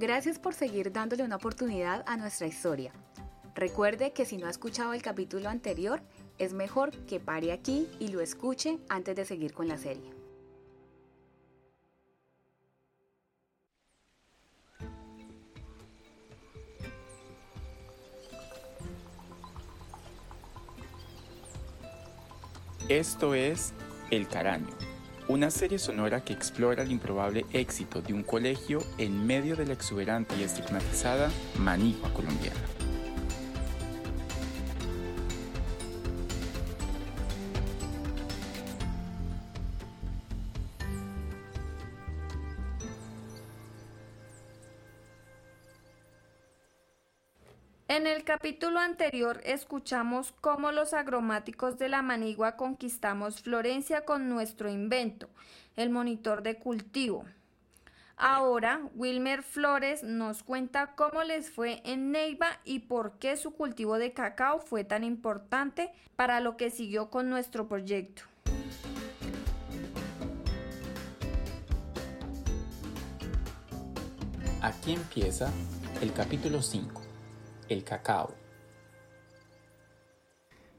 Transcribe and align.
Gracias 0.00 0.38
por 0.38 0.54
seguir 0.54 0.92
dándole 0.92 1.24
una 1.24 1.34
oportunidad 1.34 2.04
a 2.06 2.16
nuestra 2.16 2.46
historia. 2.46 2.92
Recuerde 3.56 4.12
que 4.12 4.24
si 4.24 4.36
no 4.36 4.46
ha 4.46 4.50
escuchado 4.50 4.92
el 4.92 5.02
capítulo 5.02 5.48
anterior, 5.48 6.00
es 6.38 6.52
mejor 6.52 6.92
que 7.06 7.18
pare 7.18 7.50
aquí 7.50 7.88
y 7.98 8.06
lo 8.06 8.20
escuche 8.20 8.78
antes 8.88 9.16
de 9.16 9.24
seguir 9.24 9.52
con 9.52 9.66
la 9.66 9.76
serie. 9.76 10.12
Esto 22.88 23.34
es 23.34 23.74
El 24.12 24.28
Caraño, 24.28 24.68
una 25.28 25.50
serie 25.50 25.78
sonora 25.78 26.22
que 26.24 26.32
explora 26.32 26.82
el 26.82 26.90
improbable 26.90 27.44
éxito 27.52 28.00
de 28.00 28.14
un 28.14 28.22
colegio 28.22 28.82
en 28.96 29.26
medio 29.26 29.56
de 29.56 29.66
la 29.66 29.74
exuberante 29.74 30.34
y 30.36 30.42
estigmatizada 30.42 31.30
manigua 31.58 32.12
colombiana. 32.14 32.77
En 47.98 48.06
el 48.06 48.22
capítulo 48.22 48.78
anterior 48.78 49.40
escuchamos 49.42 50.32
cómo 50.40 50.70
los 50.70 50.94
agromáticos 50.94 51.78
de 51.78 51.88
la 51.88 52.00
manigua 52.00 52.54
conquistamos 52.54 53.42
Florencia 53.42 54.04
con 54.04 54.28
nuestro 54.28 54.70
invento, 54.70 55.28
el 55.74 55.90
monitor 55.90 56.44
de 56.44 56.60
cultivo. 56.60 57.24
Ahora, 58.16 58.82
Wilmer 58.94 59.42
Flores 59.42 60.04
nos 60.04 60.44
cuenta 60.44 60.94
cómo 60.94 61.24
les 61.24 61.50
fue 61.50 61.82
en 61.84 62.12
Neiva 62.12 62.60
y 62.64 62.78
por 62.78 63.18
qué 63.18 63.36
su 63.36 63.50
cultivo 63.50 63.98
de 63.98 64.12
cacao 64.12 64.60
fue 64.60 64.84
tan 64.84 65.02
importante 65.02 65.90
para 66.14 66.38
lo 66.38 66.56
que 66.56 66.70
siguió 66.70 67.10
con 67.10 67.28
nuestro 67.28 67.66
proyecto. 67.66 68.22
Aquí 74.62 74.92
empieza 74.92 75.52
el 76.00 76.12
capítulo 76.12 76.62
5 76.62 77.07
el 77.68 77.84
cacao. 77.84 78.34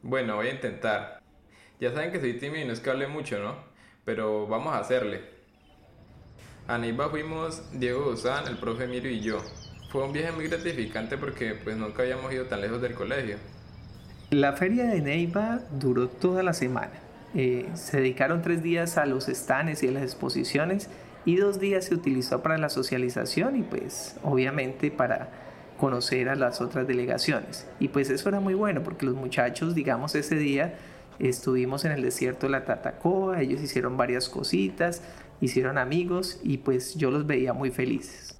Bueno, 0.01 0.35
voy 0.37 0.47
a 0.47 0.53
intentar. 0.53 1.21
Ya 1.79 1.91
saben 1.91 2.11
que 2.11 2.19
soy 2.19 2.33
tímido 2.39 2.63
y 2.63 2.67
no 2.67 2.73
es 2.73 2.79
que 2.79 2.89
hable 2.89 3.07
mucho, 3.07 3.39
¿no? 3.39 3.55
Pero 4.05 4.47
vamos 4.47 4.73
a 4.73 4.79
hacerle. 4.79 5.21
A 6.67 6.77
Neiva 6.77 7.09
fuimos 7.09 7.63
Diego 7.79 8.11
Guzán, 8.11 8.47
el 8.47 8.57
profe 8.57 8.87
Miro 8.87 9.09
y 9.09 9.21
yo. 9.21 9.39
Fue 9.91 10.03
un 10.03 10.13
viaje 10.13 10.31
muy 10.31 10.47
gratificante 10.47 11.17
porque 11.17 11.55
pues 11.55 11.75
nunca 11.75 12.03
habíamos 12.03 12.31
ido 12.31 12.45
tan 12.45 12.61
lejos 12.61 12.81
del 12.81 12.93
colegio. 12.93 13.37
La 14.29 14.53
feria 14.53 14.85
de 14.85 15.01
Neiva 15.01 15.61
duró 15.71 16.07
toda 16.07 16.43
la 16.43 16.53
semana. 16.53 16.93
Eh, 17.33 17.67
se 17.73 17.97
dedicaron 17.97 18.41
tres 18.41 18.61
días 18.61 18.97
a 18.97 19.05
los 19.05 19.27
estanes 19.29 19.81
y 19.83 19.87
a 19.87 19.91
las 19.91 20.03
exposiciones 20.03 20.89
y 21.25 21.35
dos 21.35 21.59
días 21.59 21.85
se 21.85 21.95
utilizó 21.95 22.41
para 22.41 22.57
la 22.57 22.69
socialización 22.69 23.55
y 23.55 23.63
pues 23.63 24.15
obviamente 24.23 24.91
para 24.91 25.48
conocer 25.79 26.29
a 26.29 26.35
las 26.35 26.61
otras 26.61 26.85
delegaciones. 26.87 27.67
Y 27.79 27.87
pues 27.87 28.09
eso 28.09 28.29
era 28.29 28.39
muy 28.39 28.53
bueno 28.53 28.83
porque 28.83 29.05
los 29.05 29.15
muchachos, 29.15 29.73
digamos, 29.73 30.13
ese 30.13 30.35
día 30.35 30.77
estuvimos 31.19 31.85
en 31.85 31.93
el 31.93 32.01
desierto 32.01 32.47
de 32.47 32.51
la 32.51 32.65
Tatacoa, 32.65 33.41
ellos 33.41 33.61
hicieron 33.61 33.97
varias 33.97 34.29
cositas, 34.29 35.01
hicieron 35.41 35.77
amigos 35.77 36.39
y 36.43 36.57
pues 36.57 36.95
yo 36.95 37.11
los 37.11 37.25
veía 37.25 37.53
muy 37.53 37.71
felices. 37.71 38.39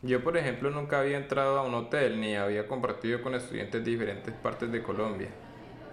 Yo, 0.00 0.24
por 0.24 0.36
ejemplo, 0.36 0.70
nunca 0.70 0.98
había 0.98 1.16
entrado 1.16 1.58
a 1.58 1.62
un 1.62 1.74
hotel 1.74 2.20
ni 2.20 2.34
había 2.34 2.66
compartido 2.66 3.22
con 3.22 3.34
estudiantes 3.34 3.84
de 3.84 3.90
diferentes 3.90 4.34
partes 4.34 4.72
de 4.72 4.82
Colombia. 4.82 5.28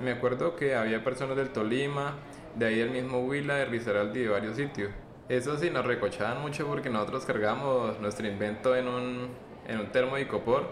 Me 0.01 0.11
acuerdo 0.11 0.55
que 0.55 0.75
había 0.75 1.03
personas 1.03 1.35
del 1.35 1.49
Tolima, 1.49 2.15
de 2.55 2.65
ahí 2.65 2.79
el 2.79 2.89
mismo 2.89 3.19
Huila, 3.19 3.55
de 3.55 3.65
Risaraldi 3.65 4.21
de 4.21 4.29
varios 4.29 4.55
sitios. 4.55 4.91
Eso 5.27 5.57
sí, 5.57 5.69
nos 5.69 5.85
recochaban 5.85 6.41
mucho 6.41 6.65
porque 6.65 6.89
nosotros 6.89 7.25
cargamos 7.25 7.99
nuestro 7.99 8.25
invento 8.27 8.75
en 8.75 8.87
un 8.87 9.48
en 9.69 9.79
un 9.79 9.91
termo 9.91 10.15
de 10.15 10.27
copor, 10.27 10.67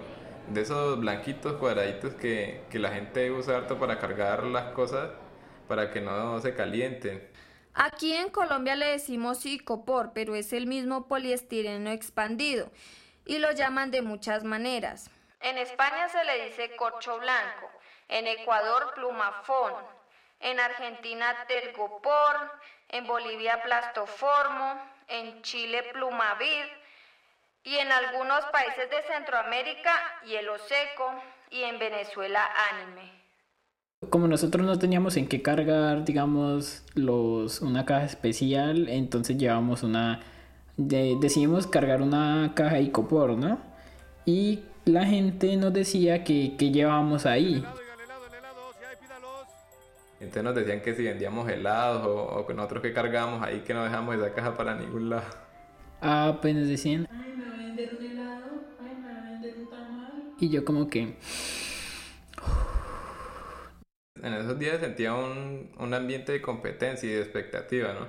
de 0.48 0.62
esos 0.62 1.00
blanquitos 1.00 1.54
cuadraditos 1.54 2.14
que, 2.16 2.64
que 2.70 2.80
la 2.80 2.90
gente 2.90 3.32
usa 3.32 3.58
harto 3.58 3.80
para 3.80 4.00
cargar 4.00 4.44
las 4.44 4.72
cosas 4.74 5.12
para 5.68 5.92
que 5.92 6.02
no 6.02 6.40
se 6.40 6.56
calienten. 6.56 7.30
Aquí 7.74 8.14
en 8.14 8.30
Colombia 8.30 8.76
le 8.76 8.88
decimos 8.88 9.46
icopor, 9.46 10.12
pero 10.14 10.36
es 10.36 10.52
el 10.54 10.66
mismo 10.66 11.08
poliestireno 11.08 11.92
expandido 11.92 12.72
y 13.26 13.38
lo 13.38 13.52
llaman 13.52 13.92
de 13.92 14.02
muchas 14.02 14.44
maneras. 14.44 15.12
En 15.42 15.58
España 15.58 16.10
se 16.10 16.24
le 16.24 16.46
dice 16.46 16.76
corcho 16.76 17.20
blanco, 17.20 17.70
en 18.08 18.26
Ecuador 18.26 18.94
plumafón, 18.96 19.74
en 20.40 20.60
Argentina 20.60 21.46
tergopor, 21.48 22.36
en 22.90 23.06
Bolivia 23.06 23.62
plastoformo, 23.62 24.82
en 25.08 25.42
Chile 25.44 25.84
plumavir, 25.94 26.66
y 27.64 27.76
en 27.76 27.92
algunos 27.92 28.46
países 28.52 28.90
de 28.90 29.02
Centroamérica 29.14 29.92
hielo 30.26 30.58
seco 30.58 31.12
y 31.50 31.64
en 31.64 31.80
Venezuela 31.80 32.42
anime. 32.72 33.12
Como 34.10 34.28
nosotros 34.28 34.66
no 34.66 34.78
teníamos 34.78 35.18
en 35.18 35.28
qué 35.28 35.42
cargar, 35.42 36.06
digamos, 36.06 36.86
los, 36.94 37.62
una 37.62 37.86
caja 37.86 38.06
especial, 38.06 38.90
entonces 38.90 39.38
llevamos 39.38 39.84
una... 39.84 40.20
decidimos 40.78 41.66
cargar 41.68 42.02
una 42.02 42.54
caja 42.56 42.76
de 42.76 42.82
icopor, 42.84 43.32
¿no? 43.32 43.60
Y 44.26 44.64
la 44.86 45.06
gente 45.06 45.58
nos 45.58 45.74
decía 45.74 46.24
que, 46.24 46.56
que 46.58 46.72
llevábamos 46.72 47.26
ahí. 47.26 47.66
Entonces 50.20 50.44
nos 50.44 50.56
decían 50.56 50.82
que 50.82 50.96
si 50.96 51.04
vendíamos 51.04 51.50
helados 51.50 52.06
o, 52.06 52.40
o 52.40 52.48
que 52.48 52.54
nosotros 52.54 52.82
que 52.82 52.94
cargábamos 52.94 53.42
ahí 53.44 53.62
que 53.62 53.74
no 53.74 53.84
dejamos 53.84 54.16
esa 54.16 54.34
caja 54.34 54.56
para 54.56 54.76
ningún 54.76 55.10
lado. 55.10 55.24
Ah, 56.02 56.38
pues 56.42 56.56
nos 56.56 56.68
decían, 56.68 57.08
Y 60.40 60.50
yo 60.50 60.64
como 60.64 60.90
que... 60.90 61.16
En 64.22 64.34
esos 64.34 64.58
días 64.58 64.80
sentía 64.80 65.14
un, 65.14 65.70
un 65.78 65.94
ambiente 65.94 66.32
de 66.32 66.42
competencia 66.42 67.10
y 67.10 67.14
de 67.14 67.22
expectativa, 67.22 67.94
¿no? 67.94 68.08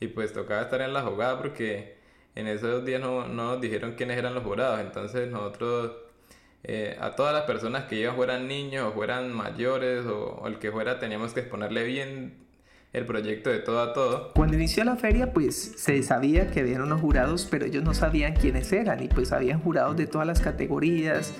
Y 0.00 0.08
pues 0.08 0.32
tocaba 0.32 0.62
estar 0.62 0.80
en 0.80 0.92
la 0.92 1.02
jugada 1.02 1.38
porque 1.38 1.98
en 2.36 2.46
esos 2.46 2.84
días 2.84 3.00
no, 3.00 3.26
no 3.26 3.52
nos 3.52 3.60
dijeron 3.60 3.94
quiénes 3.96 4.16
eran 4.16 4.34
los 4.34 4.44
jurados, 4.44 4.80
entonces 4.80 5.28
nosotros 5.28 5.96
eh, 6.62 6.96
a 7.00 7.16
todas 7.16 7.34
las 7.34 7.42
personas 7.42 7.84
que 7.84 7.96
iban 7.96 8.14
fueran 8.14 8.46
niños 8.46 8.88
o 8.88 8.92
fueran 8.92 9.32
mayores 9.32 10.06
o, 10.06 10.40
o, 10.42 10.46
el 10.46 10.58
que 10.58 10.70
fuera 10.70 11.00
teníamos 11.00 11.32
que 11.32 11.40
exponerle 11.40 11.82
bien 11.84 12.34
el 12.92 13.06
proyecto 13.06 13.50
de 13.50 13.58
todo 13.58 13.80
a 13.80 13.92
todo. 13.92 14.32
Cuando 14.34 14.56
inició 14.56 14.84
la 14.84 14.96
feria, 14.96 15.32
pues 15.32 15.74
se 15.76 16.02
sabía 16.02 16.50
que 16.50 16.60
habían 16.60 16.82
unos 16.82 17.00
jurados, 17.00 17.46
pero 17.50 17.66
ellos 17.66 17.82
no 17.82 17.92
sabían 17.92 18.34
quiénes 18.34 18.72
eran 18.72 19.02
y 19.02 19.08
pues 19.08 19.32
habían 19.32 19.60
jurados 19.60 19.96
de 19.96 20.06
todas 20.06 20.26
las 20.26 20.40
categorías, 20.40 21.34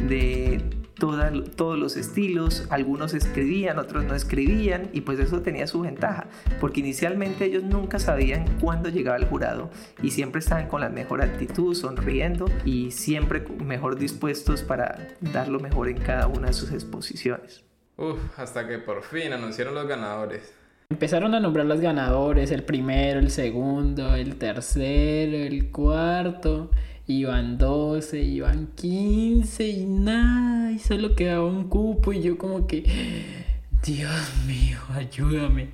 de 0.00 0.62
toda, 0.98 1.32
todos 1.56 1.78
los 1.78 1.96
estilos, 1.96 2.66
algunos 2.70 3.14
escribían, 3.14 3.78
otros 3.78 4.04
no 4.04 4.14
escribían 4.14 4.90
y 4.92 5.02
pues 5.02 5.18
eso 5.18 5.40
tenía 5.40 5.66
su 5.66 5.80
ventaja, 5.80 6.26
porque 6.60 6.80
inicialmente 6.80 7.44
ellos 7.44 7.62
nunca 7.62 7.98
sabían 7.98 8.46
cuándo 8.60 8.88
llegaba 8.88 9.16
el 9.16 9.26
jurado 9.26 9.70
y 10.02 10.10
siempre 10.10 10.40
estaban 10.40 10.68
con 10.68 10.80
la 10.80 10.88
mejor 10.88 11.22
actitud, 11.22 11.74
sonriendo 11.74 12.46
y 12.64 12.90
siempre 12.90 13.44
mejor 13.64 13.96
dispuestos 13.96 14.62
para 14.62 15.08
dar 15.20 15.48
lo 15.48 15.60
mejor 15.60 15.88
en 15.88 15.98
cada 15.98 16.26
una 16.26 16.48
de 16.48 16.52
sus 16.52 16.72
exposiciones. 16.72 17.64
Uf, 17.96 18.18
hasta 18.38 18.66
que 18.68 18.78
por 18.78 19.02
fin 19.02 19.32
anunciaron 19.32 19.74
los 19.74 19.86
ganadores. 19.88 20.54
Empezaron 20.90 21.34
a 21.34 21.40
nombrar 21.40 21.66
los 21.66 21.80
ganadores, 21.80 22.50
el 22.50 22.62
primero, 22.62 23.20
el 23.20 23.30
segundo, 23.30 24.14
el 24.14 24.36
tercero, 24.36 25.36
el 25.36 25.70
cuarto, 25.70 26.70
iban 27.08 27.56
12, 27.56 28.20
iban 28.20 28.68
15 28.76 29.66
y 29.66 29.86
nada, 29.86 30.70
y 30.70 30.78
solo 30.78 31.16
quedaba 31.16 31.46
un 31.46 31.68
cupo 31.68 32.12
y 32.12 32.20
yo 32.20 32.36
como 32.36 32.66
que, 32.66 32.84
Dios 33.82 34.34
mío, 34.46 34.78
ayúdame, 34.90 35.70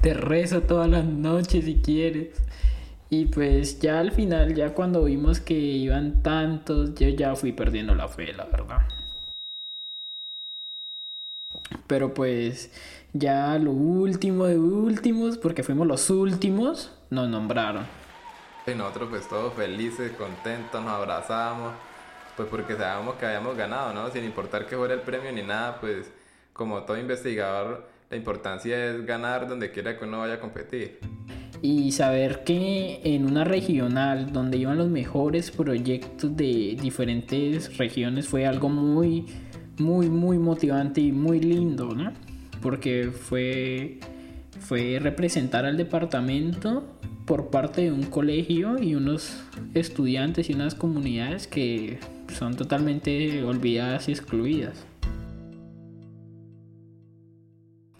te 0.00 0.14
rezo 0.14 0.62
todas 0.62 0.88
las 0.88 1.04
noches 1.04 1.66
si 1.66 1.76
quieres. 1.76 2.42
Y 3.10 3.26
pues 3.26 3.78
ya 3.80 4.00
al 4.00 4.12
final, 4.12 4.54
ya 4.54 4.72
cuando 4.72 5.04
vimos 5.04 5.38
que 5.40 5.52
iban 5.52 6.22
tantos, 6.22 6.94
yo 6.94 7.10
ya 7.10 7.36
fui 7.36 7.52
perdiendo 7.52 7.94
la 7.94 8.08
fe, 8.08 8.32
la 8.32 8.46
verdad. 8.46 8.78
Pero 11.86 12.14
pues 12.14 12.70
ya 13.12 13.58
lo 13.58 13.72
último 13.72 14.46
de 14.46 14.58
últimos, 14.58 15.36
porque 15.36 15.62
fuimos 15.62 15.86
los 15.86 16.08
últimos, 16.08 16.90
nos 17.10 17.28
nombraron. 17.28 17.84
Y 18.66 18.74
nosotros 18.74 19.08
pues 19.10 19.28
todos 19.28 19.52
felices, 19.54 20.12
contentos, 20.12 20.82
nos 20.82 20.92
abrazamos, 20.92 21.72
pues 22.36 22.48
porque 22.48 22.76
sabíamos 22.76 23.16
que 23.16 23.26
habíamos 23.26 23.56
ganado, 23.56 23.92
¿no? 23.92 24.10
Sin 24.10 24.24
importar 24.24 24.66
que 24.66 24.76
fuera 24.76 24.94
el 24.94 25.00
premio 25.00 25.32
ni 25.32 25.42
nada, 25.42 25.80
pues 25.80 26.10
como 26.52 26.82
todo 26.82 26.96
investigador, 26.98 27.88
la 28.10 28.16
importancia 28.16 28.86
es 28.86 29.04
ganar 29.06 29.48
donde 29.48 29.70
quiera 29.70 29.98
que 29.98 30.04
uno 30.04 30.20
vaya 30.20 30.34
a 30.34 30.40
competir. 30.40 31.00
y 31.64 31.92
saber 31.92 32.42
que 32.44 33.00
en 33.04 33.24
una 33.24 33.44
regional 33.44 34.32
donde 34.32 34.58
iban 34.58 34.78
los 34.78 34.88
mejores 34.88 35.52
proyectos 35.52 36.36
de 36.36 36.76
diferentes 36.80 37.78
regiones 37.78 38.26
fue 38.26 38.46
algo 38.46 38.68
muy, 38.68 39.26
muy, 39.78 40.08
muy 40.10 40.38
motivante 40.38 41.00
y 41.00 41.12
muy 41.12 41.40
lindo, 41.40 41.94
¿no? 41.94 42.12
Porque 42.60 43.10
fue, 43.12 44.00
fue 44.60 44.98
representar 45.00 45.64
al 45.64 45.76
departamento 45.76 46.84
por 47.26 47.50
parte 47.50 47.82
de 47.82 47.92
un 47.92 48.04
colegio 48.04 48.78
y 48.78 48.94
unos 48.94 49.42
estudiantes 49.74 50.50
y 50.50 50.54
unas 50.54 50.74
comunidades 50.74 51.46
que 51.46 51.98
son 52.32 52.56
totalmente 52.56 53.42
olvidadas 53.44 54.08
y 54.08 54.12
excluidas. 54.12 54.84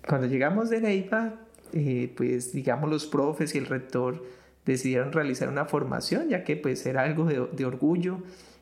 Cuando 0.07 0.27
llegamos 0.27 0.71
de 0.71 0.81
Neiva, 0.81 1.35
eh, 1.73 2.13
pues 2.17 2.53
digamos 2.53 2.91
los 2.91 3.07
profes 3.07 3.55
y 3.55 3.59
el 3.59 3.67
rector 3.67 4.25
decidieron 4.65 5.13
realizar 5.13 5.49
una 5.49 5.65
formación, 5.65 6.29
ya 6.29 6.45
que 6.45 6.57
pues 6.57 6.85
era 6.87 7.03
algo 7.03 7.25
de, 7.25 7.65
orgullo 7.65 8.19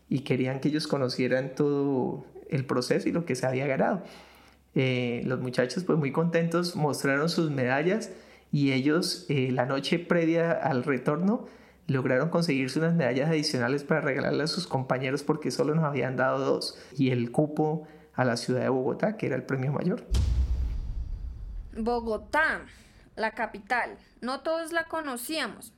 y 0.08 0.20
querían 0.20 0.60
que 0.60 0.68
ellos 0.68 0.86
conocieran 0.86 1.54
todo 1.54 2.24
el 2.48 2.64
proceso 2.64 3.08
y 3.08 3.12
lo 3.12 3.24
que 3.24 3.34
se 3.34 3.46
había 3.46 3.66
ganado. 3.66 4.02
Eh, 4.74 5.22
los 5.24 5.40
muchachos 5.40 5.84
pues 5.84 5.98
muy 5.98 6.12
contentos 6.12 6.76
mostraron 6.76 7.28
sus 7.28 7.50
medallas 7.50 8.10
y 8.52 8.73
ellos 8.73 9.26
eh, 9.29 9.50
la 9.52 9.67
noche 9.67 9.99
previa 9.99 10.52
al 10.52 10.82
retorno 10.85 11.47
lograron 11.87 12.29
conseguirse 12.29 12.79
unas 12.79 12.94
medallas 12.94 13.29
adicionales 13.29 13.85
para 13.85 14.00
regalarle 14.00 14.44
a 14.44 14.47
sus 14.47 14.67
compañeros 14.67 15.23
porque 15.23 15.50
solo 15.50 15.75
nos 15.75 15.85
habían 15.85 16.17
dado 16.17 16.38
dos 16.38 16.79
y 16.97 17.11
el 17.11 17.32
cupo 17.32 17.87
a 18.14 18.25
la 18.25 18.37
ciudad 18.37 18.61
de 18.61 18.69
Bogotá, 18.69 19.17
que 19.17 19.26
era 19.26 19.37
el 19.37 19.43
premio 19.43 19.73
mayor. 19.73 20.05
Bogotá, 21.76 22.62
la 23.17 23.32
capital. 23.32 23.97
No 24.20 24.41
todos 24.41 24.73
la 24.73 24.85
conocíamos. 24.85 25.73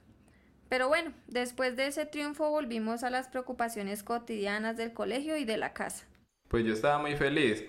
Pero 0.68 0.88
bueno, 0.88 1.12
después 1.28 1.76
de 1.76 1.86
ese 1.86 2.06
triunfo 2.06 2.50
volvimos 2.50 3.04
a 3.04 3.10
las 3.10 3.28
preocupaciones 3.28 4.02
cotidianas 4.02 4.76
del 4.76 4.92
colegio 4.92 5.36
y 5.36 5.44
de 5.44 5.58
la 5.58 5.72
casa. 5.74 6.06
Pues 6.48 6.64
yo 6.64 6.72
estaba 6.72 6.98
muy 6.98 7.14
feliz, 7.14 7.62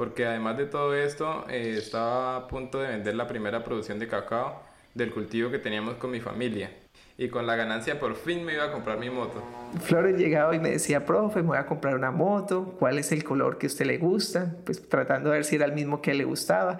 porque 0.00 0.24
además 0.24 0.56
de 0.56 0.64
todo 0.64 0.94
esto, 0.94 1.44
eh, 1.50 1.74
estaba 1.76 2.34
a 2.34 2.48
punto 2.48 2.78
de 2.78 2.88
vender 2.88 3.14
la 3.16 3.28
primera 3.28 3.62
producción 3.62 3.98
de 3.98 4.08
cacao 4.08 4.62
del 4.94 5.12
cultivo 5.12 5.50
que 5.50 5.58
teníamos 5.58 5.96
con 5.96 6.10
mi 6.10 6.20
familia. 6.20 6.70
Y 7.18 7.28
con 7.28 7.46
la 7.46 7.54
ganancia 7.54 8.00
por 8.00 8.16
fin 8.16 8.42
me 8.42 8.54
iba 8.54 8.64
a 8.64 8.72
comprar 8.72 8.98
mi 8.98 9.10
moto. 9.10 9.42
Flores 9.78 10.16
llegaba 10.16 10.56
y 10.56 10.58
me 10.58 10.70
decía, 10.70 11.04
profe, 11.04 11.42
me 11.42 11.48
voy 11.48 11.58
a 11.58 11.66
comprar 11.66 11.94
una 11.96 12.10
moto, 12.10 12.76
¿cuál 12.78 12.98
es 12.98 13.12
el 13.12 13.22
color 13.22 13.58
que 13.58 13.66
a 13.66 13.68
usted 13.68 13.84
le 13.84 13.98
gusta? 13.98 14.56
Pues 14.64 14.88
tratando 14.88 15.28
de 15.28 15.36
ver 15.36 15.44
si 15.44 15.56
era 15.56 15.66
el 15.66 15.72
mismo 15.72 16.00
que 16.00 16.14
le 16.14 16.24
gustaba 16.24 16.78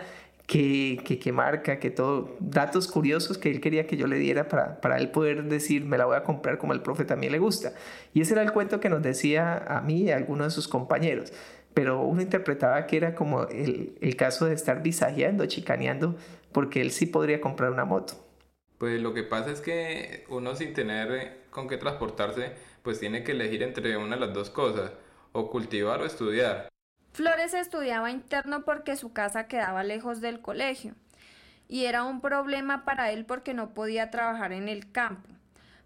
qué, 0.50 1.31
marca, 1.32 1.78
que 1.78 1.90
todo, 1.90 2.37
datos 2.40 2.88
curiosos 2.88 3.38
que 3.38 3.50
él 3.50 3.61
quería 3.61 3.87
que 3.87 3.96
yo 3.96 4.06
le 4.06 4.16
diera 4.19 4.49
para, 4.49 4.81
para 4.81 4.99
él 4.99 5.11
poder 5.11 5.44
decir, 5.44 5.84
me 5.84 5.96
la 5.96 6.06
voy 6.06 6.16
a 6.16 6.25
comprar 6.25 6.58
como 6.58 6.73
el 6.73 6.81
profe 6.81 7.05
también 7.05 7.32
le 7.32 7.38
gusta. 7.38 7.73
Y 8.14 8.23
ese 8.23 8.32
era 8.32 8.43
el 8.43 8.52
cuento 8.52 8.81
que 8.81 8.88
nos 8.88 9.02
decía 9.02 9.58
a 9.69 9.81
mí 9.81 10.05
y 10.05 10.11
a 10.11 10.16
algunos 10.16 10.49
de 10.49 10.50
sus 10.50 10.66
compañeros. 10.66 11.32
Pero 11.75 12.02
uno 12.02 12.20
interpretaba 12.20 12.87
que 12.87 12.96
era 12.96 13.14
como 13.14 13.44
el, 13.44 13.96
el 14.00 14.17
caso 14.17 14.46
de 14.46 14.55
estar 14.55 14.82
visajeando, 14.82 15.46
chicaneando, 15.46 16.17
porque 16.52 16.81
él 16.81 16.90
sí 16.90 17.06
podría 17.06 17.40
comprar 17.40 17.70
una 17.70 17.84
moto. 17.84 18.14
Pues 18.78 19.00
lo 19.00 19.12
que 19.12 19.22
pasa 19.22 19.50
es 19.50 19.61
que 19.61 20.25
uno 20.28 20.56
sin 20.56 20.72
tener 20.72 21.43
con 21.50 21.69
qué 21.69 21.76
transportarse, 21.76 22.52
pues 22.82 22.99
tiene 22.99 23.22
que 23.25 23.32
elegir 23.32 23.62
entre 23.62 23.96
una 23.96 24.17
de 24.17 24.26
las 24.26 24.34
dos 24.34 24.50
cosas, 24.50 24.93
o 25.32 25.50
cultivar 25.50 26.00
o 26.00 26.06
estudiar. 26.06 26.69
Flores 27.12 27.55
estudiaba 27.55 28.11
interno 28.11 28.64
porque 28.64 28.96
su 28.96 29.12
casa 29.12 29.46
quedaba 29.46 29.84
lejos 29.84 30.20
del 30.20 30.40
colegio 30.40 30.94
y 31.69 31.84
era 31.84 32.05
un 32.05 32.20
problema 32.20 32.84
para 32.84 33.11
él 33.11 33.25
porque 33.25 33.55
no 33.55 33.75
podía 33.75 34.11
trabajar 34.11 34.52
en 34.52 34.69
el 34.69 34.90
campo. 34.90 35.28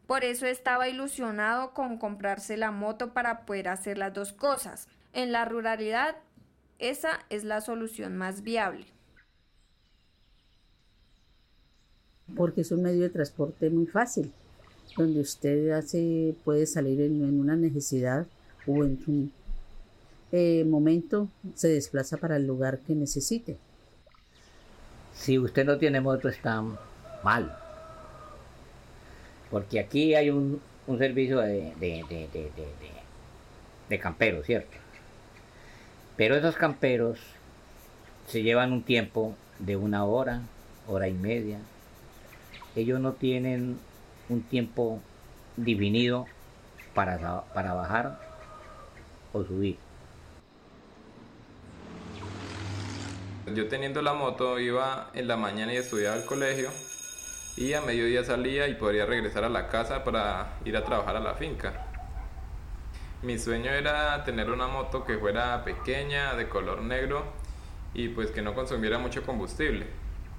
Por 0.06 0.24
eso 0.24 0.46
estaba 0.46 0.88
ilusionado 0.88 1.72
con 1.72 1.98
comprarse 1.98 2.56
la 2.56 2.70
moto 2.70 3.12
para 3.12 3.46
poder 3.46 3.68
hacer 3.68 3.96
las 3.98 4.12
dos 4.12 4.32
cosas. 4.32 4.88
En 5.12 5.32
la 5.32 5.44
ruralidad, 5.44 6.16
esa 6.78 7.20
es 7.30 7.44
la 7.44 7.60
solución 7.60 8.16
más 8.16 8.42
viable. 8.42 8.86
Porque 12.36 12.62
es 12.62 12.72
un 12.72 12.82
medio 12.82 13.02
de 13.02 13.10
transporte 13.10 13.70
muy 13.70 13.86
fácil, 13.86 14.32
donde 14.96 15.20
usted 15.20 15.70
hace, 15.70 16.34
puede 16.44 16.66
salir 16.66 17.00
en, 17.00 17.22
en 17.22 17.40
una 17.40 17.56
necesidad 17.56 18.26
o 18.66 18.84
en 18.84 19.02
su 19.02 19.30
eh, 20.32 20.64
momento 20.64 21.28
se 21.54 21.68
desplaza 21.68 22.16
para 22.16 22.36
el 22.36 22.44
lugar 22.46 22.80
que 22.80 22.94
necesite. 22.94 23.56
Si 25.14 25.38
usted 25.38 25.64
no 25.64 25.78
tiene 25.78 26.00
moto 26.00 26.28
está 26.28 26.60
mal. 27.22 27.63
Porque 29.54 29.78
aquí 29.78 30.16
hay 30.16 30.30
un, 30.30 30.60
servicio 30.98 31.38
de, 31.38 31.72
de, 33.88 33.98
camperos, 34.00 34.46
¿cierto? 34.46 34.76
Pero 36.16 36.34
esos 36.34 36.56
camperos 36.56 37.20
se 38.26 38.42
llevan 38.42 38.72
un 38.72 38.82
tiempo 38.82 39.36
de 39.60 39.76
una 39.76 40.04
hora, 40.04 40.40
hora 40.88 41.06
y 41.06 41.12
media. 41.12 41.60
Ellos 42.74 42.98
no 42.98 43.12
tienen 43.12 43.78
un 44.28 44.42
tiempo 44.42 45.00
definido 45.56 46.26
para, 46.92 47.44
para 47.54 47.74
bajar 47.74 48.18
o 49.32 49.44
subir. 49.44 49.76
Yo 53.54 53.68
teniendo 53.68 54.02
la 54.02 54.14
moto 54.14 54.58
iba 54.58 55.12
en 55.14 55.28
la 55.28 55.36
mañana 55.36 55.72
y 55.72 55.76
estudiaba 55.76 56.16
al 56.16 56.24
colegio 56.24 56.70
y 57.56 57.72
a 57.72 57.80
mediodía 57.80 58.24
salía 58.24 58.66
y 58.68 58.74
podría 58.74 59.06
regresar 59.06 59.44
a 59.44 59.48
la 59.48 59.68
casa 59.68 60.04
para 60.04 60.58
ir 60.64 60.76
a 60.76 60.84
trabajar 60.84 61.16
a 61.16 61.20
la 61.20 61.34
finca. 61.34 61.86
Mi 63.22 63.38
sueño 63.38 63.70
era 63.70 64.22
tener 64.24 64.50
una 64.50 64.66
moto 64.66 65.04
que 65.04 65.16
fuera 65.18 65.64
pequeña, 65.64 66.34
de 66.34 66.48
color 66.48 66.82
negro 66.82 67.24
y 67.94 68.08
pues 68.08 68.30
que 68.30 68.42
no 68.42 68.54
consumiera 68.54 68.98
mucho 68.98 69.22
combustible 69.22 69.86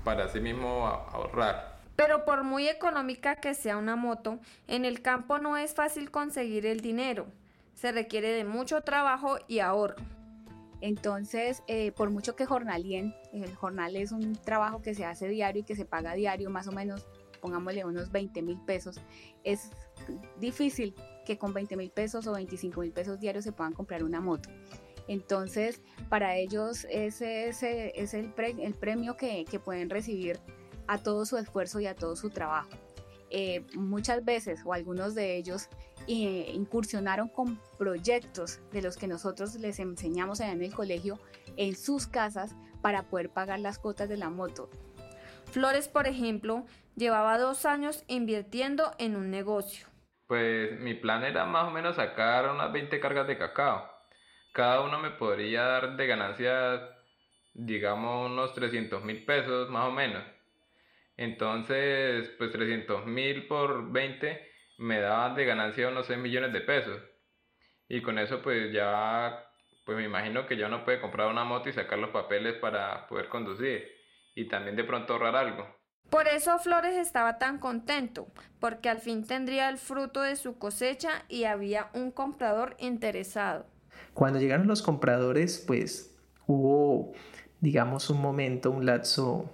para 0.03 0.25
así 0.25 0.39
mismo 0.39 0.85
ahorrar. 0.85 1.79
Pero 1.95 2.25
por 2.25 2.43
muy 2.43 2.67
económica 2.67 3.37
que 3.37 3.53
sea 3.53 3.77
una 3.77 3.95
moto, 3.95 4.39
en 4.67 4.83
el 4.83 5.01
campo 5.01 5.39
no 5.39 5.57
es 5.57 5.73
fácil 5.73 6.11
conseguir 6.11 6.65
el 6.65 6.81
dinero. 6.81 7.25
Se 7.73 7.91
requiere 7.91 8.29
de 8.29 8.43
mucho 8.43 8.81
trabajo 8.81 9.37
y 9.47 9.59
ahorro. 9.59 9.95
Entonces, 10.81 11.63
eh, 11.67 11.91
por 11.91 12.09
mucho 12.09 12.35
que 12.35 12.45
jornalien, 12.45 13.15
el 13.33 13.55
jornal 13.55 13.95
es 13.95 14.11
un 14.11 14.35
trabajo 14.35 14.81
que 14.81 14.93
se 14.93 15.05
hace 15.05 15.27
diario 15.27 15.61
y 15.61 15.65
que 15.65 15.75
se 15.75 15.85
paga 15.85 16.13
diario, 16.13 16.49
más 16.49 16.67
o 16.67 16.71
menos, 16.71 17.07
pongámosle 17.41 17.85
unos 17.85 18.11
20 18.11 18.41
mil 18.41 18.59
pesos, 18.65 18.99
es 19.43 19.69
difícil 20.39 20.93
que 21.25 21.37
con 21.37 21.53
20 21.53 21.75
mil 21.77 21.91
pesos 21.91 22.27
o 22.27 22.33
25 22.33 22.81
mil 22.81 22.91
pesos 22.91 23.19
diarios 23.19 23.43
se 23.43 23.51
puedan 23.51 23.73
comprar 23.73 24.03
una 24.03 24.21
moto. 24.21 24.49
Entonces, 25.07 25.81
para 26.09 26.35
ellos 26.35 26.85
ese, 26.89 27.49
es 27.49 28.13
el, 28.13 28.33
premio 28.33 29.17
que, 29.17 29.45
pueden 29.63 29.89
recibir 29.89 30.39
a 30.87 30.97
todo 30.97 31.25
su 31.25 31.37
esfuerzo 31.37 31.79
y 31.79 31.85
a 31.85 31.95
todo 31.95 32.15
su 32.15 32.29
trabajo. 32.29 32.69
Eh, 33.29 33.65
muchas 33.75 34.23
veces, 34.23 34.61
o 34.65 34.73
algunos 34.73 35.13
de 35.13 35.35
ellos, 35.35 35.69
eh, 36.07 36.51
incursionaron 36.53 37.29
con 37.29 37.59
proyectos 37.77 38.59
de 38.71 38.81
los 38.81 38.97
que 38.97 39.07
nosotros 39.07 39.55
les 39.55 39.79
enseñamos 39.79 40.41
allá 40.41 40.51
en 40.51 40.63
el 40.63 40.73
colegio 40.73 41.19
en 41.57 41.75
sus 41.75 42.07
casas 42.07 42.55
para 42.81 43.09
poder 43.09 43.29
pagar 43.29 43.59
las 43.59 43.79
cuotas 43.79 44.09
de 44.09 44.17
la 44.17 44.29
moto. 44.29 44.69
Flores, 45.51 45.87
por 45.87 46.07
ejemplo, 46.07 46.65
llevaba 46.95 47.37
dos 47.37 47.65
años 47.65 48.03
invirtiendo 48.07 48.91
en 48.99 49.15
un 49.15 49.31
negocio. 49.31 49.87
Pues 50.27 50.79
mi 50.79 50.93
plan 50.95 51.23
era 51.23 51.45
más 51.45 51.67
o 51.67 51.71
menos 51.71 51.95
sacar 51.95 52.49
unas 52.49 52.71
20 52.71 52.99
cargas 52.99 53.27
de 53.27 53.37
cacao. 53.37 53.89
Cada 54.53 54.81
uno 54.81 54.99
me 54.99 55.11
podría 55.11 55.63
dar 55.63 55.97
de 55.97 56.07
ganancias, 56.07 56.81
digamos, 57.53 58.31
unos 58.31 58.53
300 58.53 59.03
mil 59.03 59.25
pesos 59.25 59.69
más 59.69 59.87
o 59.87 59.91
menos. 59.91 60.23
Entonces, 61.17 62.29
pues 62.37 62.51
300 62.51 63.05
mil 63.05 63.47
por 63.47 63.91
20 63.91 64.54
me 64.77 64.99
daban 64.99 65.35
de 65.35 65.45
ganancia 65.45 65.89
unos 65.89 66.07
6 66.07 66.19
millones 66.19 66.53
de 66.53 66.61
pesos. 66.61 67.01
Y 67.87 68.01
con 68.01 68.17
eso 68.19 68.41
pues 68.41 68.71
ya, 68.73 69.47
pues 69.85 69.97
me 69.97 70.03
imagino 70.03 70.47
que 70.47 70.57
ya 70.57 70.67
uno 70.67 70.83
puede 70.83 71.01
comprar 71.01 71.27
una 71.27 71.43
moto 71.43 71.69
y 71.69 71.73
sacar 71.73 71.99
los 71.99 72.09
papeles 72.09 72.55
para 72.55 73.07
poder 73.07 73.29
conducir. 73.29 73.85
Y 74.35 74.47
también 74.47 74.75
de 74.75 74.83
pronto 74.83 75.13
ahorrar 75.13 75.35
algo. 75.35 75.65
Por 76.09 76.27
eso 76.27 76.59
Flores 76.59 76.95
estaba 76.95 77.39
tan 77.39 77.57
contento, 77.57 78.27
porque 78.59 78.89
al 78.89 78.99
fin 78.99 79.25
tendría 79.25 79.69
el 79.69 79.77
fruto 79.77 80.21
de 80.21 80.35
su 80.35 80.57
cosecha 80.57 81.23
y 81.29 81.45
había 81.45 81.89
un 81.93 82.11
comprador 82.11 82.75
interesado. 82.79 83.65
Cuando 84.13 84.39
llegaron 84.39 84.67
los 84.67 84.81
compradores, 84.81 85.63
pues 85.65 86.15
hubo, 86.45 87.13
digamos, 87.59 88.09
un 88.09 88.21
momento, 88.21 88.71
un 88.71 88.85
lapso 88.85 89.49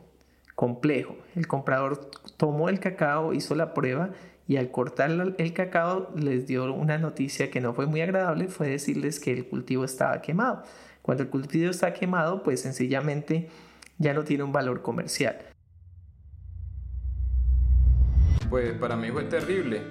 complejo. 0.56 1.16
El 1.36 1.48
comprador 1.48 2.12
tomó 2.38 2.70
el 2.70 2.80
cacao, 2.80 3.34
hizo 3.34 3.56
la 3.56 3.74
prueba 3.74 4.12
y 4.48 4.58
al 4.58 4.72
cortar 4.72 5.12
el 5.38 5.54
cacao 5.54 6.12
les 6.16 6.48
dio 6.48 6.72
una 6.74 6.98
noticia 6.98 7.50
que 7.50 7.62
no 7.62 7.74
fue 7.74 7.86
muy 7.86 8.02
agradable, 8.02 8.48
fue 8.48 8.68
decirles 8.68 9.20
que 9.20 9.32
el 9.32 9.48
cultivo 9.48 9.86
estaba 9.86 10.22
quemado. 10.22 10.64
Cuando 11.02 11.24
el 11.24 11.30
cultivo 11.30 11.70
está 11.70 11.94
quemado, 11.94 12.44
pues 12.44 12.62
sencillamente 12.62 13.50
ya 13.98 14.14
no 14.14 14.24
tiene 14.24 14.44
un 14.44 14.52
valor 14.52 14.82
comercial. 14.82 15.38
Pues 18.50 18.74
para 18.74 18.96
mí 18.96 19.10
fue 19.12 19.24
terrible. 19.24 19.82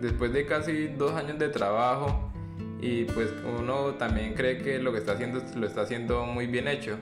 Después 0.00 0.32
de 0.32 0.46
casi 0.46 0.88
dos 0.88 1.12
años 1.14 1.38
de 1.38 1.48
trabajo 1.48 2.32
y 2.80 3.04
pues 3.04 3.30
uno 3.58 3.94
también 3.94 4.34
cree 4.34 4.58
que 4.58 4.78
lo 4.78 4.92
que 4.92 4.98
está 4.98 5.12
haciendo 5.12 5.42
lo 5.56 5.66
está 5.66 5.82
haciendo 5.82 6.24
muy 6.24 6.46
bien 6.46 6.68
hecho 6.68 6.98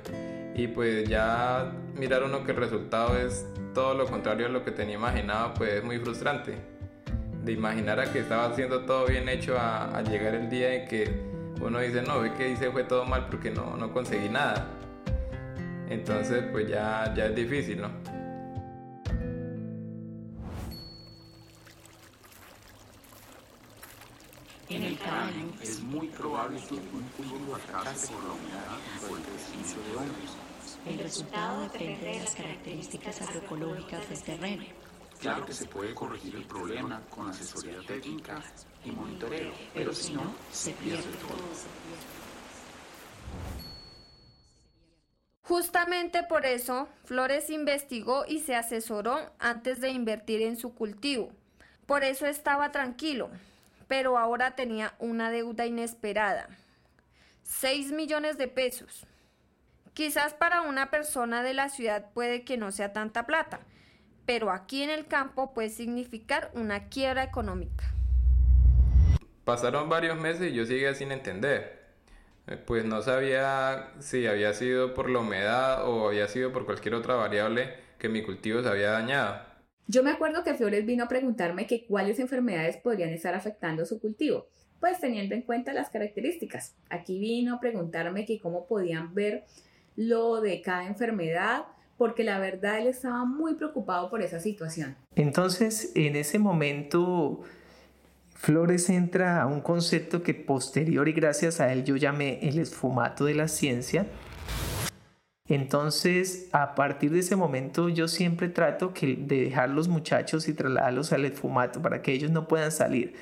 y 0.55 0.69
pues 0.69 1.07
ya 1.09 1.73
mirar 1.99 2.23
uno 2.23 2.45
que 2.45 2.53
el 2.53 2.57
resultado 2.57 3.19
es 3.19 3.47
todo 3.75 3.95
lo 3.95 4.07
contrario 4.07 4.47
a 4.47 4.49
lo 4.49 4.65
que 4.65 4.71
tenía 4.71 4.95
imaginado 4.95 5.53
pues 5.55 5.75
es 5.75 5.85
muy 5.85 5.99
frustrante 5.99 6.76
de 7.47 7.53
imaginar 7.53 8.01
a 8.01 8.13
que 8.13 8.19
estaba 8.19 8.47
haciendo 8.47 8.85
todo 8.85 9.07
bien 9.07 9.29
hecho 9.29 9.57
a, 9.57 10.03
llegar 10.03 10.35
el 10.35 10.51
día 10.51 10.75
en 10.75 10.89
que 10.89 11.09
uno 11.61 11.79
dice 11.79 12.03
no 12.03 12.21
ve 12.21 12.35
que 12.35 12.51
hice 12.51 12.73
fue 12.73 12.83
todo 12.83 13.05
mal 13.05 13.29
porque 13.31 13.53
no, 13.53 13.77
no 13.77 13.93
conseguí 13.93 14.29
nada 14.29 14.67
entonces 15.89 16.45
pues 16.51 16.69
ya, 16.69 17.15
ya 17.15 17.27
es 17.27 17.37
difícil 17.37 17.81
no 17.81 17.91
En 24.69 24.83
el 24.83 24.99
es 25.63 25.81
muy 25.81 26.09
probable 26.09 26.61
que 26.69 26.75
un 26.75 26.81
cultivo 27.15 27.55
fracase 27.55 28.13
por 28.13 28.25
la 28.25 28.33
humedad 28.33 28.79
y 28.97 29.07
por 29.07 29.19
el 29.19 29.25
de 29.25 29.97
hongos. 29.97 30.37
El 30.85 30.99
resultado 30.99 31.63
depende 31.63 32.05
de 32.05 32.19
las 32.19 32.35
características 32.35 33.23
agroecológicas 33.23 34.09
del 34.09 34.23
terreno. 34.23 34.65
Claro 35.21 35.45
que 35.45 35.53
se 35.53 35.67
puede 35.67 35.95
corregir 35.95 36.37
el 36.37 36.45
problema 36.45 37.01
con 37.11 37.29
asesoría 37.29 37.79
técnica 37.87 38.43
y 38.85 38.91
monitoreo, 38.91 39.53
pero 39.75 39.93
si 39.93 40.13
no, 40.13 40.35
se 40.53 40.73
pierde 40.73 41.03
todo. 41.03 41.37
Justamente 45.43 46.25
por 46.25 46.45
eso, 46.45 46.89
Flores 47.05 47.51
investigó 47.51 48.25
y 48.27 48.41
se 48.41 48.57
asesoró 48.57 49.33
antes 49.39 49.81
de 49.81 49.91
invertir 49.91 50.43
en 50.43 50.57
su 50.57 50.75
cultivo. 50.75 51.31
Por 51.87 52.03
eso 52.03 52.27
estaba 52.27 52.73
tranquilo, 52.73 53.31
pero 53.87 54.19
ahora 54.19 54.57
tenía 54.57 54.95
una 54.99 55.31
deuda 55.31 55.65
inesperada. 55.65 56.49
6 57.45 57.93
millones 57.93 58.39
de 58.39 58.49
pesos. 58.49 59.07
Quizás 59.95 60.35
para 60.35 60.63
una 60.63 60.91
persona 60.91 61.45
de 61.45 61.55
la 61.55 61.69
ciudad 61.69 62.11
puede 62.13 62.45
que 62.45 62.57
no 62.57 62.73
sea 62.73 62.93
tanta 62.93 63.25
plata, 63.25 63.61
pero 64.27 64.51
aquí 64.51 64.83
en 64.83 64.91
el 64.91 65.07
campo 65.07 65.55
puede 65.55 65.71
significar 65.71 66.51
una 66.55 66.89
quiebra 66.89 67.23
económica. 67.23 67.85
Pasaron 69.45 69.89
varios 69.89 70.19
meses 70.19 70.53
y 70.53 70.55
yo 70.55 70.67
seguía 70.67 70.93
sin 70.95 71.13
entender. 71.13 71.87
Eh, 72.49 72.57
pues 72.57 72.85
no 72.85 73.01
sabía 73.03 73.93
si 74.01 74.27
había 74.27 74.53
sido 74.53 74.93
por 74.93 75.09
la 75.09 75.21
humedad 75.21 75.89
o 75.89 76.09
había 76.09 76.29
sido 76.29 76.53
por 76.53 76.67
cualquier 76.67 76.95
otra 76.95 77.15
variable 77.15 77.75
que 77.99 78.09
mi 78.09 78.23
cultivo 78.23 78.63
se 78.63 78.69
había 78.69 78.91
dañado. 78.91 79.41
Yo 79.89 80.03
me 80.03 80.11
acuerdo 80.11 80.43
que 80.43 80.55
Flores 80.55 80.85
vino 80.85 81.05
a 81.05 81.09
preguntarme 81.09 81.69
que 81.69 81.87
cuáles 81.87 82.19
enfermedades 82.19 82.77
podrían 82.77 83.11
estar 83.11 83.35
afectando 83.35 83.87
su 83.87 84.01
cultivo, 84.01 84.49
pues 84.81 84.99
teniendo 84.99 85.37
en 85.37 85.43
cuenta 85.43 85.73
las 85.73 85.91
características. 85.91 86.75
Aquí 86.91 87.21
vino 87.21 87.55
a 87.55 87.61
preguntarme 87.61 88.25
que 88.25 88.41
cómo 88.41 88.67
podían 88.67 89.15
ver 89.15 89.45
lo 89.95 90.41
de 90.41 90.61
cada 90.61 90.87
enfermedad, 90.87 91.67
porque 91.97 92.25
la 92.25 92.39
verdad 92.39 92.79
él 92.79 92.89
estaba 92.89 93.25
muy 93.25 93.55
preocupado 93.55 94.11
por 94.11 94.23
esa 94.23 94.41
situación. 94.41 94.97
Entonces, 95.15 95.93
en 95.95 96.17
ese 96.17 96.39
momento, 96.39 97.43
Flores 98.35 98.91
entra 98.91 99.43
a 99.43 99.47
un 99.47 99.61
concepto 99.61 100.23
que 100.23 100.35
posterior 100.35 101.09
y 101.09 101.13
gracias 101.13 101.61
a 101.61 101.73
él 101.73 101.85
yo 101.85 101.97
llamé 101.97 102.39
el 102.43 102.59
esfumato 102.59 103.25
de 103.25 103.35
la 103.35 103.49
ciencia, 103.49 104.07
entonces, 105.49 106.49
a 106.53 106.75
partir 106.75 107.13
de 107.13 107.21
ese 107.21 107.37
momento, 107.37 107.89
yo 107.89 108.09
siempre 108.09 108.49
trato 108.49 108.93
que 108.93 109.17
de 109.17 109.43
dejar 109.43 109.71
los 109.71 109.87
muchachos 109.87 110.49
y 110.49 110.55
trasladarlos 110.55 111.13
al 111.13 111.25
esfumato 111.25 111.81
para 111.81 112.03
que 112.03 112.13
ellos 112.13 112.33
no 112.33 112.49
puedan 112.49 112.73
salir, 112.73 113.15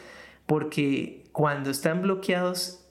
porque 0.47 1.25
cuando 1.33 1.71
están 1.71 2.01
bloqueados 2.01 2.84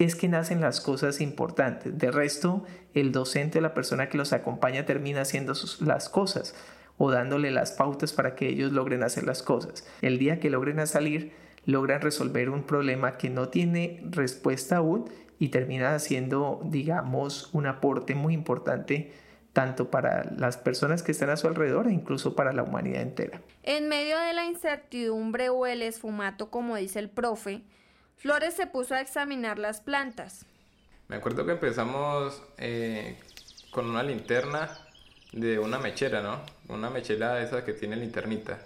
es 0.00 0.16
que 0.16 0.28
nacen 0.28 0.60
las 0.60 0.80
cosas 0.80 1.20
importantes. 1.20 1.96
De 1.98 2.10
resto, 2.10 2.64
el 2.94 3.12
docente 3.12 3.58
o 3.58 3.60
la 3.60 3.74
persona 3.74 4.08
que 4.08 4.16
los 4.16 4.32
acompaña 4.32 4.86
termina 4.86 5.20
haciendo 5.20 5.52
las 5.80 6.08
cosas 6.08 6.54
o 6.96 7.10
dándole 7.10 7.50
las 7.50 7.72
pautas 7.72 8.12
para 8.12 8.34
que 8.34 8.48
ellos 8.48 8.72
logren 8.72 9.02
hacer 9.02 9.24
las 9.24 9.42
cosas. 9.42 9.86
El 10.00 10.18
día 10.18 10.40
que 10.40 10.50
logren 10.50 10.86
salir, 10.86 11.32
logran 11.66 12.00
resolver 12.00 12.48
un 12.48 12.62
problema 12.62 13.18
que 13.18 13.28
no 13.28 13.50
tiene 13.50 14.02
respuesta 14.10 14.78
aún 14.78 15.10
y 15.38 15.48
termina 15.48 15.98
siendo, 15.98 16.62
digamos, 16.64 17.50
un 17.52 17.66
aporte 17.66 18.14
muy 18.14 18.32
importante 18.32 19.12
tanto 19.52 19.90
para 19.90 20.30
las 20.36 20.56
personas 20.56 21.02
que 21.02 21.12
están 21.12 21.28
a 21.28 21.36
su 21.36 21.46
alrededor 21.46 21.88
e 21.88 21.92
incluso 21.92 22.34
para 22.34 22.52
la 22.52 22.62
humanidad 22.62 23.02
entera. 23.02 23.42
En 23.64 23.88
medio 23.88 24.18
de 24.18 24.32
la 24.32 24.46
incertidumbre 24.46 25.48
o 25.48 25.66
el 25.66 25.82
esfumato, 25.82 26.50
como 26.50 26.76
dice 26.76 27.00
el 27.00 27.10
profe, 27.10 27.62
Flores 28.20 28.52
se 28.52 28.66
puso 28.66 28.94
a 28.94 29.00
examinar 29.00 29.58
las 29.58 29.80
plantas. 29.80 30.44
Me 31.08 31.16
acuerdo 31.16 31.46
que 31.46 31.52
empezamos 31.52 32.42
eh, 32.58 33.18
con 33.70 33.88
una 33.88 34.02
linterna 34.02 34.68
de 35.32 35.58
una 35.58 35.78
mechera, 35.78 36.20
¿no? 36.20 36.38
Una 36.68 36.90
mechera 36.90 37.36
de 37.36 37.44
esas 37.44 37.64
que 37.64 37.72
tiene 37.72 37.96
linternita. 37.96 38.58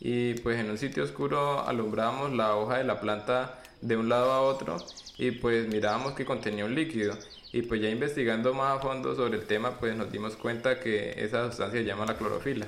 Y 0.00 0.34
pues 0.34 0.60
en 0.60 0.70
un 0.70 0.76
sitio 0.76 1.02
oscuro 1.02 1.66
alumbrábamos 1.66 2.34
la 2.34 2.56
hoja 2.56 2.76
de 2.76 2.84
la 2.84 3.00
planta 3.00 3.58
de 3.80 3.96
un 3.96 4.10
lado 4.10 4.30
a 4.30 4.42
otro 4.42 4.76
y 5.16 5.30
pues 5.30 5.66
mirábamos 5.66 6.12
que 6.12 6.26
contenía 6.26 6.66
un 6.66 6.74
líquido 6.74 7.16
y 7.52 7.62
pues 7.62 7.80
ya 7.80 7.88
investigando 7.88 8.52
más 8.52 8.76
a 8.76 8.80
fondo 8.82 9.16
sobre 9.16 9.38
el 9.38 9.46
tema 9.46 9.78
pues 9.80 9.96
nos 9.96 10.12
dimos 10.12 10.36
cuenta 10.36 10.78
que 10.78 11.24
esa 11.24 11.48
sustancia 11.48 11.80
se 11.80 11.86
llama 11.86 12.04
la 12.04 12.18
clorofila. 12.18 12.66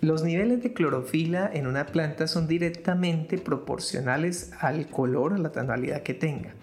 Los 0.00 0.22
niveles 0.22 0.62
de 0.62 0.72
clorofila 0.72 1.50
en 1.52 1.66
una 1.66 1.86
planta 1.86 2.26
son 2.28 2.46
directamente 2.46 3.38
proporcionales 3.38 4.52
al 4.60 4.88
color, 4.88 5.34
a 5.34 5.38
la 5.38 5.50
tonalidad 5.50 6.02
que 6.02 6.14
tenga. 6.14 6.54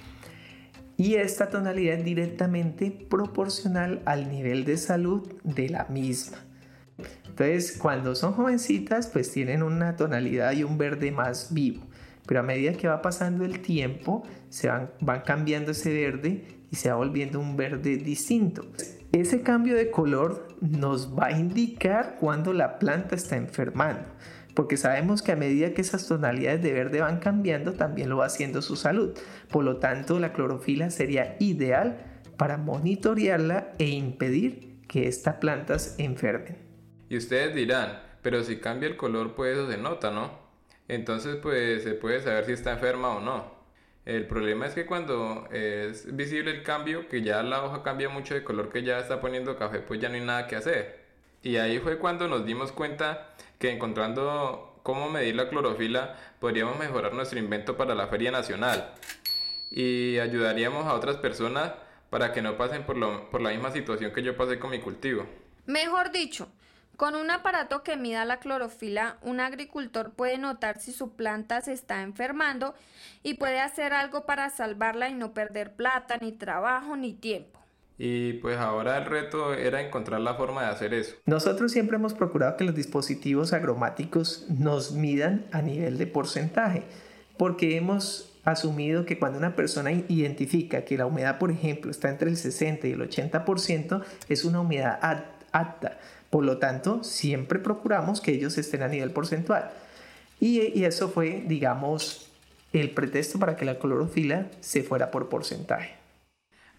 Y 0.98 1.16
esta 1.16 1.50
tonalidad 1.50 2.00
es 2.00 2.06
directamente 2.06 2.92
proporcional 2.92 4.02
al 4.06 4.30
nivel 4.30 4.64
de 4.64 4.78
salud 4.78 5.28
de 5.44 5.70
la 5.70 5.86
misma. 5.90 6.38
Entonces, 7.28 7.78
cuando 7.78 8.16
son 8.16 8.32
jovencitas, 8.32 9.08
pues 9.08 9.30
tienen 9.32 9.62
una 9.62 9.98
tonalidad 9.98 10.54
y 10.54 10.64
un 10.64 10.78
verde 10.78 11.12
más 11.12 11.54
vivo 11.54 11.82
pero 12.26 12.40
a 12.40 12.44
medida 12.44 12.74
que 12.74 12.88
va 12.88 13.02
pasando 13.02 13.46
el 13.46 13.60
tiempo, 13.60 14.24
se 14.50 14.68
van, 14.68 14.90
van 15.00 15.22
cambiando 15.22 15.72
ese 15.72 15.94
verde 15.94 16.46
y 16.72 16.76
se 16.76 16.90
va 16.90 16.96
volviendo 16.96 17.40
un 17.40 17.56
verde 17.56 17.98
distinto. 17.98 18.66
Ese 19.16 19.44
cambio 19.44 19.76
de 19.76 19.92
color 19.92 20.46
nos 20.60 21.18
va 21.18 21.28
a 21.28 21.32
indicar 21.32 22.18
cuando 22.20 22.52
la 22.52 22.80
planta 22.80 23.16
está 23.16 23.38
enfermando, 23.38 24.04
porque 24.54 24.76
sabemos 24.76 25.22
que 25.22 25.32
a 25.32 25.38
medida 25.38 25.74
que 25.74 25.80
esas 25.80 26.06
tonalidades 26.06 26.62
de 26.62 26.74
verde 26.74 27.00
van 27.00 27.20
cambiando, 27.20 27.72
también 27.72 28.10
lo 28.10 28.18
va 28.18 28.26
haciendo 28.26 28.62
su 28.62 28.76
salud. 28.76 29.18
Por 29.50 29.64
lo 29.64 29.78
tanto, 29.78 30.20
la 30.20 30.34
clorofila 30.34 30.90
sería 30.90 31.38
ideal 31.40 31.96
para 32.36 32.58
monitorearla 32.58 33.72
e 33.80 33.86
impedir 33.86 34.82
que 34.90 35.08
estas 35.08 35.36
plantas 35.36 35.96
enfermen. 35.98 36.58
Y 37.08 37.16
ustedes 37.16 37.56
dirán, 37.56 38.02
pero 38.22 38.44
si 38.44 38.58
cambia 38.58 38.90
el 38.90 38.98
color, 38.98 39.34
pues 39.34 39.58
eso 39.58 39.72
se 39.72 39.78
nota, 39.78 40.12
¿no? 40.12 40.32
Entonces, 40.90 41.38
pues 41.38 41.84
se 41.84 41.94
puede 41.94 42.20
saber 42.20 42.48
si 42.48 42.52
está 42.52 42.74
enferma 42.74 43.16
o 43.16 43.22
no. 43.22 43.55
El 44.06 44.28
problema 44.28 44.68
es 44.68 44.74
que 44.76 44.86
cuando 44.86 45.48
es 45.52 46.16
visible 46.16 46.52
el 46.52 46.62
cambio, 46.62 47.10
que 47.10 47.24
ya 47.24 47.42
la 47.42 47.64
hoja 47.64 47.82
cambia 47.82 48.08
mucho 48.08 48.36
de 48.36 48.44
color, 48.44 48.72
que 48.72 48.84
ya 48.84 49.00
está 49.00 49.20
poniendo 49.20 49.58
café, 49.58 49.80
pues 49.80 50.00
ya 50.00 50.10
no 50.10 50.16
hay 50.16 50.22
nada 50.22 50.46
que 50.48 50.56
hacer. 50.56 51.06
Y 51.42 51.58
ahí 51.58 51.80
fue 51.80 51.98
cuando 51.98 52.28
nos 52.28 52.46
dimos 52.46 52.72
cuenta 52.72 53.30
que 53.58 53.72
encontrando 53.72 54.80
cómo 54.84 55.10
medir 55.10 55.36
la 55.36 55.50
clorofila, 55.50 56.16
podríamos 56.40 56.78
mejorar 56.78 57.14
nuestro 57.14 57.40
invento 57.40 57.76
para 57.78 57.96
la 57.96 58.08
Feria 58.08 58.30
Nacional. 58.30 58.94
Y 59.72 60.20
ayudaríamos 60.20 60.86
a 60.86 60.94
otras 60.94 61.18
personas 61.18 61.74
para 62.12 62.32
que 62.32 62.44
no 62.44 62.58
pasen 62.58 62.84
por, 62.84 63.30
por 63.30 63.42
la 63.42 63.50
misma 63.50 63.72
situación 63.72 64.12
que 64.12 64.22
yo 64.22 64.38
pasé 64.38 64.60
con 64.60 64.70
mi 64.70 64.80
cultivo. 64.80 65.26
Mejor 65.66 66.12
dicho, 66.12 66.48
con 66.98 67.16
un 67.16 67.32
aparato 67.32 67.84
que 67.84 67.98
mida 67.98 68.26
la 68.26 68.38
clorofila, 68.38 69.18
un 69.22 69.40
agricultor 69.40 70.12
puede 70.12 70.38
notar 70.38 70.80
si 70.80 70.92
su 70.92 71.16
planta 71.16 71.62
se 71.62 71.74
está 71.74 72.02
enfermando 72.02 72.76
y 73.24 73.36
puede 73.36 73.60
hacer 73.60 73.94
algo 73.94 74.26
para 74.26 74.50
salvarla 74.50 75.10
y 75.10 75.14
no 75.14 75.34
perder 75.34 75.74
plata, 75.74 76.18
ni 76.22 76.32
trabajo, 76.32 76.96
ni 76.96 77.14
tiempo. 77.14 77.60
Y 77.98 78.34
pues 78.34 78.58
ahora 78.58 78.98
el 78.98 79.06
reto 79.06 79.54
era 79.54 79.82
encontrar 79.82 80.20
la 80.20 80.36
forma 80.36 80.64
de 80.64 80.68
hacer 80.68 80.94
eso. 80.94 81.16
Nosotros 81.26 81.72
siempre 81.72 81.96
hemos 81.96 82.14
procurado 82.14 82.58
que 82.58 82.66
los 82.66 82.76
dispositivos 82.76 83.54
agromáticos 83.54 84.46
nos 84.50 84.92
midan 84.92 85.46
a 85.52 85.62
nivel 85.62 85.98
de 85.98 86.08
porcentaje, 86.08 86.84
porque 87.38 87.78
hemos 87.78 88.34
asumido 88.44 89.06
que 89.06 89.18
cuando 89.18 89.40
una 89.40 89.56
persona 89.56 89.92
identifica 89.92 90.86
que 90.86 90.98
la 90.98 91.06
humedad, 91.06 91.40
por 91.40 91.52
ejemplo, 91.52 91.90
está 91.90 92.10
entre 92.10 92.30
el 92.30 92.38
60 92.38 92.88
y 92.88 92.92
el 92.92 93.02
80%, 93.02 94.04
es 94.30 94.46
una 94.46 94.60
humedad 94.60 95.00
apta 95.56 95.98
por 96.36 96.44
lo 96.44 96.58
tanto, 96.58 97.02
siempre 97.02 97.60
procuramos 97.60 98.20
que 98.20 98.34
ellos 98.34 98.58
estén 98.58 98.84
a 98.84 98.90
nivel 98.90 99.12
porcentual. 99.12 99.72
Y, 100.42 100.84
eso 100.84 101.08
fue, 101.08 101.46
digamos, 101.48 102.30
el 102.74 102.92
pretexto 102.92 103.40
para 103.40 103.56
que 103.56 103.64
la 103.64 103.80
clorofila 103.80 104.48
se 104.60 104.84
fuera 104.84 105.12
por 105.12 105.30
porcentaje. 105.30 105.96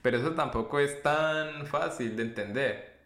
Pero 0.03 0.19
eso 0.19 0.33
tampoco 0.33 0.79
es 0.79 1.03
tan 1.03 1.67
fácil 1.67 2.17
de 2.17 2.25
entender. 2.25 2.97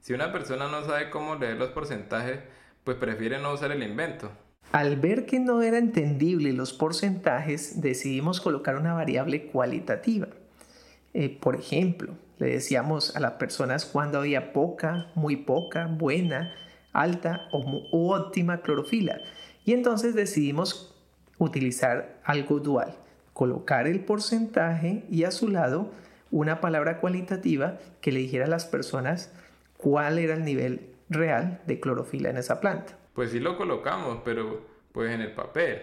Si 0.00 0.12
una 0.12 0.30
persona 0.30 0.68
no 0.68 0.84
sabe 0.84 1.10
cómo 1.10 1.34
leer 1.34 1.56
los 1.56 1.70
porcentajes, 1.70 2.38
pues 2.84 2.96
prefiere 2.98 3.40
no 3.40 3.52
usar 3.52 3.72
el 3.72 3.82
invento. 3.82 4.30
Al 4.70 4.94
ver 4.94 5.26
que 5.26 5.40
no 5.40 5.60
era 5.60 5.78
entendible 5.78 6.52
los 6.52 6.72
porcentajes, 6.72 7.80
decidimos 7.80 8.40
colocar 8.40 8.76
una 8.76 8.94
variable 8.94 9.46
cualitativa. 9.46 10.28
Eh, 11.18 11.30
por 11.30 11.56
ejemplo, 11.56 12.12
le 12.36 12.48
decíamos 12.48 13.16
a 13.16 13.20
las 13.20 13.32
personas 13.32 13.86
cuando 13.86 14.18
había 14.18 14.52
poca, 14.52 15.10
muy 15.14 15.36
poca, 15.36 15.86
buena, 15.86 16.54
alta 16.92 17.48
o 17.52 17.88
óptima 17.90 18.60
clorofila. 18.60 19.22
Y 19.64 19.72
entonces 19.72 20.14
decidimos 20.14 20.94
utilizar 21.38 22.20
algo 22.22 22.60
dual, 22.60 22.96
colocar 23.32 23.86
el 23.86 24.00
porcentaje 24.00 25.06
y 25.10 25.24
a 25.24 25.30
su 25.30 25.48
lado 25.48 25.90
una 26.30 26.60
palabra 26.60 27.00
cualitativa 27.00 27.78
que 28.02 28.12
le 28.12 28.20
dijera 28.20 28.44
a 28.44 28.48
las 28.48 28.66
personas 28.66 29.32
cuál 29.78 30.18
era 30.18 30.34
el 30.34 30.44
nivel 30.44 30.90
real 31.08 31.62
de 31.66 31.80
clorofila 31.80 32.28
en 32.28 32.36
esa 32.36 32.60
planta. 32.60 32.98
Pues 33.14 33.30
sí 33.30 33.40
lo 33.40 33.56
colocamos, 33.56 34.18
pero 34.22 34.66
pues 34.92 35.14
en 35.14 35.22
el 35.22 35.32
papel, 35.32 35.80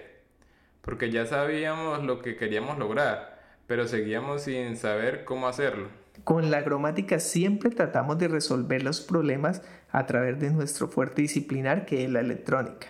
porque 0.81 1.09
ya 1.09 1.25
sabíamos 1.25 2.03
lo 2.03 2.21
que 2.21 2.35
queríamos 2.35 2.77
lograr, 2.77 3.32
pero 3.67 3.87
seguíamos 3.87 4.43
sin 4.43 4.77
saber 4.77 5.23
cómo 5.25 5.47
hacerlo. 5.47 5.87
Con 6.23 6.51
la 6.51 6.59
agromática 6.59 7.19
siempre 7.19 7.69
tratamos 7.69 8.17
de 8.17 8.27
resolver 8.27 8.83
los 8.83 9.01
problemas 9.01 9.61
a 9.91 10.05
través 10.05 10.39
de 10.39 10.51
nuestro 10.51 10.87
fuerte 10.87 11.21
disciplinar 11.21 11.85
que 11.85 12.05
es 12.05 12.09
la 12.09 12.21
electrónica. 12.21 12.87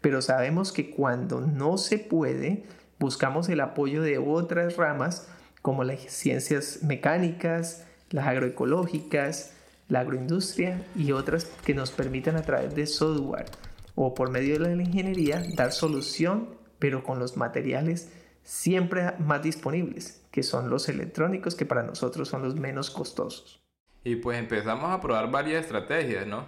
Pero 0.00 0.20
sabemos 0.20 0.72
que 0.72 0.90
cuando 0.90 1.40
no 1.40 1.78
se 1.78 1.98
puede, 1.98 2.64
buscamos 2.98 3.48
el 3.48 3.60
apoyo 3.60 4.02
de 4.02 4.18
otras 4.18 4.76
ramas 4.76 5.28
como 5.62 5.84
las 5.84 6.00
ciencias 6.02 6.82
mecánicas, 6.82 7.86
las 8.10 8.26
agroecológicas, 8.26 9.52
la 9.88 10.00
agroindustria 10.00 10.82
y 10.96 11.12
otras 11.12 11.44
que 11.64 11.74
nos 11.74 11.90
permitan 11.90 12.36
a 12.36 12.42
través 12.42 12.74
de 12.74 12.86
software 12.86 13.46
o 13.94 14.14
por 14.14 14.30
medio 14.30 14.58
de 14.58 14.76
la 14.76 14.82
ingeniería 14.82 15.42
dar 15.56 15.72
solución, 15.72 16.50
pero 16.78 17.02
con 17.02 17.18
los 17.18 17.36
materiales 17.36 18.10
siempre 18.46 19.12
más 19.18 19.42
disponibles, 19.42 20.22
que 20.30 20.44
son 20.44 20.70
los 20.70 20.88
electrónicos, 20.88 21.56
que 21.56 21.66
para 21.66 21.82
nosotros 21.82 22.28
son 22.28 22.42
los 22.44 22.54
menos 22.54 22.90
costosos. 22.90 23.60
Y 24.04 24.16
pues 24.16 24.38
empezamos 24.38 24.90
a 24.90 25.00
probar 25.00 25.30
varias 25.32 25.64
estrategias, 25.64 26.28
¿no? 26.28 26.46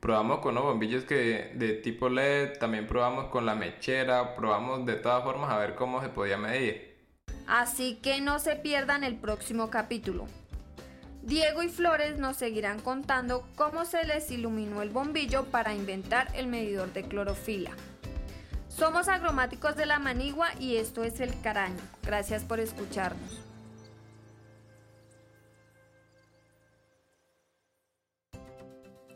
Probamos 0.00 0.38
con 0.38 0.54
los 0.54 0.64
bombillos 0.64 1.04
que 1.04 1.52
de 1.54 1.74
tipo 1.74 2.08
LED, 2.08 2.58
también 2.58 2.86
probamos 2.86 3.26
con 3.26 3.44
la 3.44 3.54
mechera, 3.54 4.34
probamos 4.34 4.86
de 4.86 4.94
todas 4.94 5.22
formas 5.22 5.50
a 5.50 5.58
ver 5.58 5.74
cómo 5.74 6.00
se 6.00 6.08
podía 6.08 6.38
medir. 6.38 6.96
Así 7.46 7.96
que 7.96 8.22
no 8.22 8.38
se 8.38 8.56
pierdan 8.56 9.04
el 9.04 9.16
próximo 9.16 9.68
capítulo. 9.68 10.26
Diego 11.22 11.62
y 11.62 11.68
Flores 11.68 12.18
nos 12.18 12.38
seguirán 12.38 12.80
contando 12.80 13.46
cómo 13.54 13.84
se 13.84 14.04
les 14.04 14.30
iluminó 14.30 14.80
el 14.80 14.88
bombillo 14.88 15.44
para 15.44 15.74
inventar 15.74 16.28
el 16.34 16.46
medidor 16.46 16.90
de 16.94 17.02
clorofila. 17.02 17.72
Somos 18.78 19.08
agromáticos 19.08 19.74
de 19.74 19.86
la 19.86 19.98
Manigua 19.98 20.50
y 20.60 20.76
esto 20.76 21.02
es 21.02 21.18
El 21.18 21.40
Caraño. 21.40 21.82
Gracias 22.04 22.44
por 22.44 22.60
escucharnos. 22.60 23.40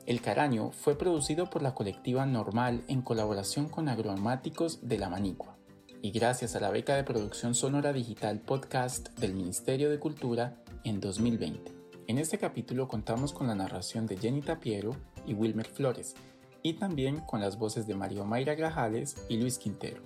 El 0.04 0.20
Caraño 0.20 0.72
fue 0.72 0.98
producido 0.98 1.48
por 1.48 1.62
la 1.62 1.76
colectiva 1.76 2.26
Normal 2.26 2.82
en 2.88 3.02
colaboración 3.02 3.68
con 3.68 3.88
agromáticos 3.88 4.88
de 4.88 4.98
la 4.98 5.08
Manigua 5.08 5.56
y 6.02 6.10
gracias 6.10 6.56
a 6.56 6.60
la 6.60 6.70
beca 6.70 6.96
de 6.96 7.04
producción 7.04 7.54
sonora 7.54 7.92
digital 7.92 8.40
podcast 8.40 9.10
del 9.20 9.32
Ministerio 9.32 9.90
de 9.90 10.00
Cultura 10.00 10.56
en 10.82 10.98
2020. 10.98 11.70
En 12.08 12.18
este 12.18 12.36
capítulo 12.36 12.88
contamos 12.88 13.32
con 13.32 13.46
la 13.46 13.54
narración 13.54 14.08
de 14.08 14.16
Jenny 14.16 14.42
Tapiero 14.42 14.96
y 15.24 15.34
Wilmer 15.34 15.68
Flores 15.68 16.16
y 16.62 16.74
también 16.74 17.20
con 17.20 17.40
las 17.40 17.58
voces 17.58 17.86
de 17.86 17.94
Mario 17.94 18.24
Mayra 18.24 18.54
Grajales 18.54 19.16
y 19.28 19.36
Luis 19.36 19.58
Quintero. 19.58 20.02